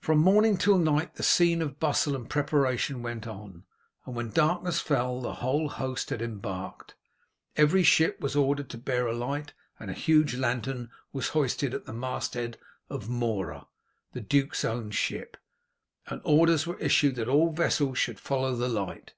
From 0.00 0.20
morning 0.20 0.56
till 0.56 0.78
night 0.78 1.16
the 1.16 1.22
scene 1.22 1.60
of 1.60 1.78
bustle 1.78 2.16
and 2.16 2.30
preparation 2.30 3.02
went 3.02 3.26
on, 3.26 3.64
and 4.06 4.14
when 4.16 4.30
darkness 4.30 4.80
fell 4.80 5.20
the 5.20 5.34
whole 5.34 5.68
host 5.68 6.08
had 6.08 6.22
embarked. 6.22 6.94
Every 7.54 7.82
ship 7.82 8.22
was 8.22 8.34
ordered 8.36 8.70
to 8.70 8.78
bear 8.78 9.06
a 9.06 9.12
light, 9.12 9.52
and 9.78 9.90
a 9.90 9.92
huge 9.92 10.34
lantern 10.36 10.88
was 11.12 11.28
hoisted 11.36 11.74
at 11.74 11.84
the 11.84 11.92
masthead 11.92 12.56
of 12.88 13.04
the 13.04 13.12
Mora, 13.12 13.66
the 14.14 14.22
duke's 14.22 14.64
own 14.64 14.90
ship, 14.90 15.36
and 16.06 16.22
orders 16.24 16.66
were 16.66 16.78
issued 16.78 17.16
that 17.16 17.28
all 17.28 17.52
vessels 17.52 17.98
should 17.98 18.18
follow 18.18 18.56
the 18.56 18.70
light. 18.70 19.12